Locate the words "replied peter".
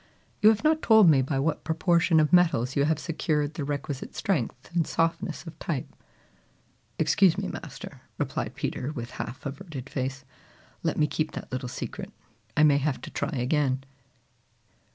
8.17-8.91